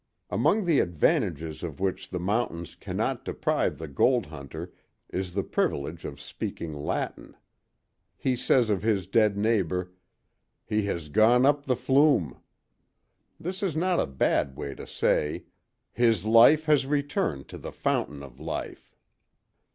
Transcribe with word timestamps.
Among 0.31 0.65
the 0.65 0.79
advantages 0.79 1.61
of 1.61 1.79
which 1.79 2.09
the 2.09 2.19
mountains 2.19 2.73
cannot 2.73 3.23
deprive 3.23 3.77
the 3.77 3.87
gold 3.87 4.25
hunter 4.25 4.73
is 5.09 5.35
the 5.35 5.43
privilege 5.43 6.05
of 6.05 6.19
speaking 6.19 6.73
Latin. 6.73 7.35
He 8.17 8.35
says 8.35 8.71
of 8.71 8.81
his 8.81 9.05
dead 9.05 9.37
neighbor, 9.37 9.91
"He 10.65 10.85
has 10.87 11.09
gone 11.09 11.45
up 11.45 11.67
the 11.67 11.75
flume." 11.75 12.41
This 13.39 13.61
is 13.61 13.75
not 13.75 13.99
a 13.99 14.07
bad 14.07 14.57
way 14.57 14.73
to 14.73 14.87
say, 14.87 15.43
"His 15.91 16.25
life 16.25 16.65
has 16.65 16.87
returned 16.87 17.47
to 17.49 17.59
the 17.59 17.71
Fountain 17.71 18.23
of 18.23 18.39
Life." 18.39 18.95